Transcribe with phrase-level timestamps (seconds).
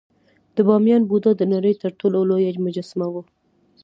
[0.55, 3.21] د بامیان بودا د نړۍ تر ټولو لویه مجسمه وه